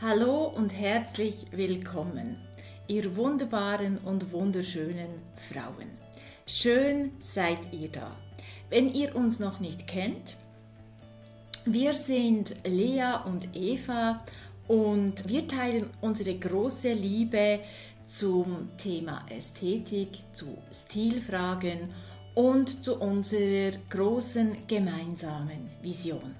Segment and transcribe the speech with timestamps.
[0.00, 2.36] Hallo und herzlich willkommen,
[2.86, 5.08] ihr wunderbaren und wunderschönen
[5.52, 5.90] Frauen.
[6.46, 8.14] Schön seid ihr da.
[8.70, 10.36] Wenn ihr uns noch nicht kennt,
[11.64, 14.24] wir sind Lea und Eva
[14.68, 17.58] und wir teilen unsere große Liebe
[18.06, 21.92] zum Thema Ästhetik, zu Stilfragen
[22.36, 26.36] und zu unserer großen gemeinsamen Vision.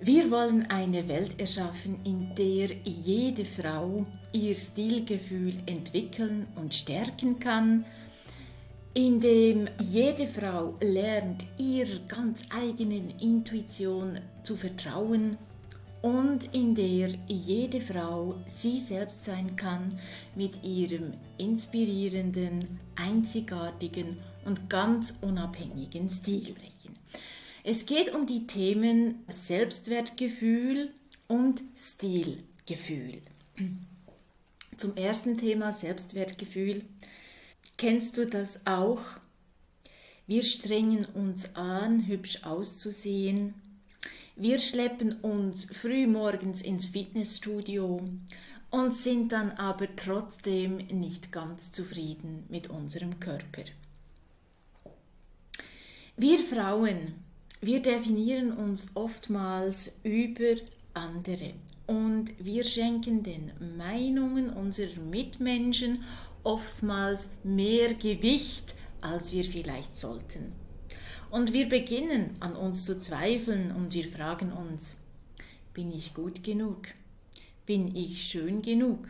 [0.00, 7.84] Wir wollen eine Welt erschaffen, in der jede Frau ihr Stilgefühl entwickeln und stärken kann,
[8.92, 15.38] in dem jede Frau lernt, ihrer ganz eigenen Intuition zu vertrauen
[16.02, 19.98] und in der jede Frau sie selbst sein kann
[20.34, 26.73] mit ihrem inspirierenden, einzigartigen und ganz unabhängigen Stilbrechen.
[27.66, 30.92] Es geht um die Themen Selbstwertgefühl
[31.28, 33.22] und Stilgefühl.
[34.76, 36.84] Zum ersten Thema Selbstwertgefühl.
[37.78, 39.00] Kennst du das auch?
[40.26, 43.54] Wir strengen uns an, hübsch auszusehen.
[44.36, 48.04] Wir schleppen uns früh morgens ins Fitnessstudio
[48.70, 53.64] und sind dann aber trotzdem nicht ganz zufrieden mit unserem Körper.
[56.18, 57.23] Wir Frauen
[57.66, 60.56] wir definieren uns oftmals über
[60.92, 61.54] andere
[61.86, 66.02] und wir schenken den Meinungen unserer Mitmenschen
[66.42, 70.52] oftmals mehr Gewicht, als wir vielleicht sollten.
[71.30, 74.94] Und wir beginnen an uns zu zweifeln und wir fragen uns,
[75.72, 76.86] bin ich gut genug?
[77.66, 79.08] Bin ich schön genug?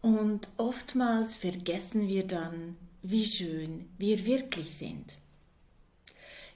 [0.00, 5.19] Und oftmals vergessen wir dann, wie schön wir wirklich sind.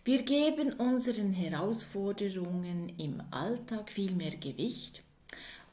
[0.04, 5.02] Wir geben unseren Herausforderungen im Alltag viel mehr Gewicht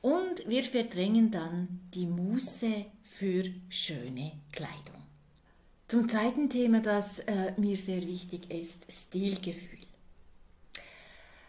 [0.01, 5.01] und wir verdrängen dann die Muße für schöne Kleidung.
[5.89, 9.79] Zum zweiten Thema, das äh, mir sehr wichtig ist, Stilgefühl.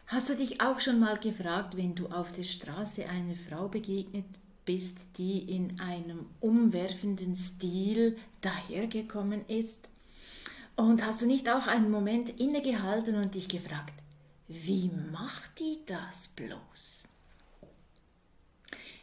[0.08, 4.24] Hast du dich auch schon mal gefragt, wenn du auf der Straße einer Frau begegnet
[4.64, 9.88] bist, die in einem umwerfenden Stil dahergekommen ist?
[10.76, 13.94] Und hast du nicht auch einen Moment innegehalten und dich gefragt,
[14.48, 17.04] wie macht die das bloß?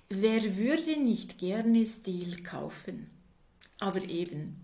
[0.10, 3.08] Wer würde nicht gerne Stil kaufen?
[3.80, 4.60] Aber eben,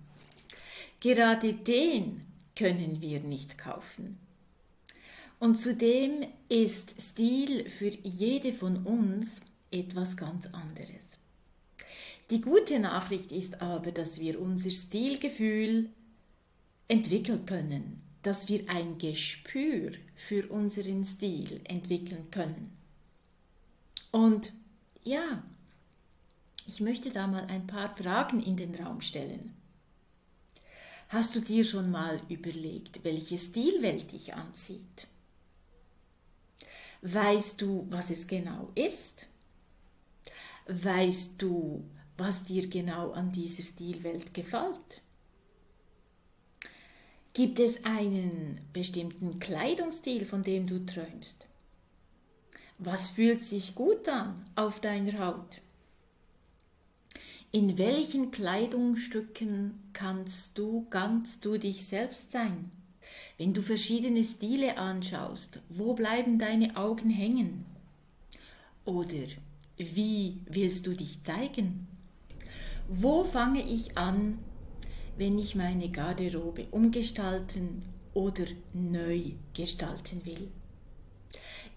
[1.00, 4.18] gerade den können wir nicht kaufen.
[5.40, 11.18] Und zudem ist Stil für jede von uns etwas ganz anderes.
[12.32, 15.90] Die gute Nachricht ist aber, dass wir unser Stilgefühl
[16.88, 22.76] entwickeln können, dass wir ein Gespür für unseren Stil entwickeln können.
[24.12, 24.54] Und
[25.04, 25.44] ja,
[26.68, 29.56] ich möchte da mal ein paar Fragen in den Raum stellen.
[31.10, 35.08] Hast du dir schon mal überlegt, welche Stilwelt dich anzieht?
[37.04, 39.28] Weißt du, was es genau ist?
[40.68, 41.86] Weißt du,
[42.18, 45.02] was dir genau an dieser Stilwelt gefällt?
[47.36, 51.48] Gibt es einen bestimmten Kleidungsstil, von dem du träumst?
[52.78, 55.60] Was fühlt sich gut an auf deiner Haut?
[57.52, 62.72] In welchen Kleidungsstücken kannst du ganz du dich selbst sein?
[63.38, 67.66] Wenn du verschiedene Stile anschaust, wo bleiben deine Augen hängen?
[68.86, 69.28] Oder
[69.76, 71.86] wie willst du dich zeigen?
[72.88, 74.40] Wo fange ich an,
[75.18, 77.84] wenn ich meine Garderobe umgestalten
[78.14, 80.48] oder neu gestalten will.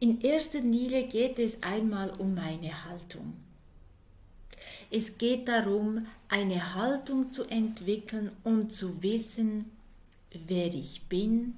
[0.00, 3.34] In erster Linie geht es einmal um meine Haltung.
[4.90, 9.66] Es geht darum, eine Haltung zu entwickeln und zu wissen,
[10.46, 11.54] wer ich bin,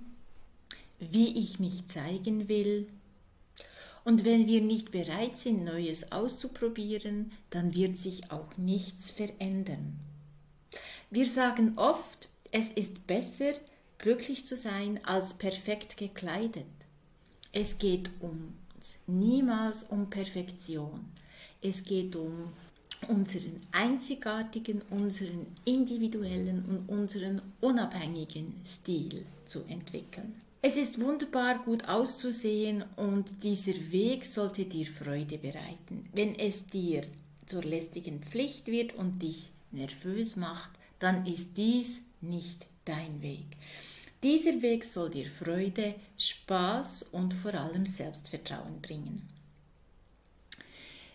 [0.98, 2.88] wie ich mich zeigen will.
[4.04, 9.98] Und wenn wir nicht bereit sind, Neues auszuprobieren, dann wird sich auch nichts verändern.
[11.12, 13.54] Wir sagen oft, es ist besser,
[13.98, 16.64] glücklich zu sein, als perfekt gekleidet.
[17.50, 21.04] Es geht uns niemals um Perfektion.
[21.60, 22.52] Es geht um
[23.08, 30.40] unseren einzigartigen, unseren individuellen und unseren unabhängigen Stil zu entwickeln.
[30.62, 36.08] Es ist wunderbar gut auszusehen und dieser Weg sollte dir Freude bereiten.
[36.12, 37.02] Wenn es dir
[37.46, 43.56] zur lästigen Pflicht wird und dich nervös macht, dann ist dies nicht dein Weg.
[44.22, 49.28] Dieser Weg soll dir Freude, Spaß und vor allem Selbstvertrauen bringen.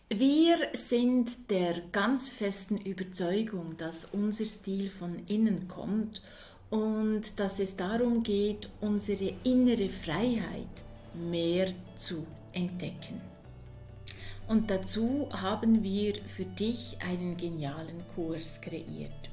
[0.10, 6.22] Wir sind der ganz festen Überzeugung, dass unser Stil von innen kommt
[6.70, 10.84] und dass es darum geht, unsere innere Freiheit
[11.14, 13.22] mehr zu entdecken.
[14.48, 19.30] Und dazu haben wir für dich einen genialen Kurs kreiert.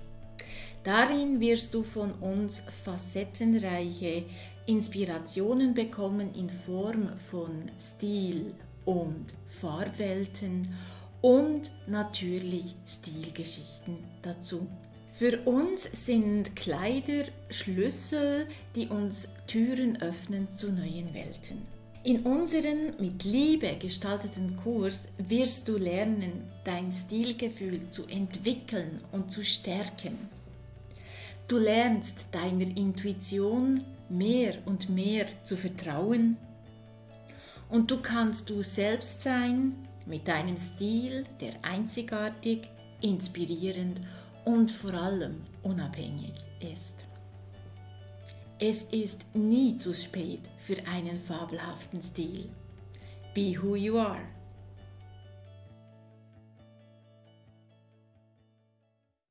[0.85, 4.25] Darin wirst du von uns facettenreiche
[4.67, 8.53] Inspirationen bekommen in Form von Stil
[8.85, 10.75] und Farbwelten
[11.21, 14.67] und natürlich Stilgeschichten dazu.
[15.15, 21.63] Für uns sind Kleider Schlüssel, die uns Türen öffnen zu neuen Welten.
[22.03, 29.45] In unserem mit Liebe gestalteten Kurs wirst du lernen, dein Stilgefühl zu entwickeln und zu
[29.45, 30.19] stärken.
[31.53, 36.39] Du lernst deiner Intuition mehr und mehr zu vertrauen
[37.69, 39.75] und du kannst du selbst sein
[40.07, 42.71] mit deinem Stil, der einzigartig,
[43.03, 44.01] inspirierend
[44.47, 46.33] und vor allem unabhängig
[46.73, 47.05] ist.
[48.59, 52.49] Es ist nie zu spät für einen fabelhaften Stil.
[53.35, 54.27] Be who you are.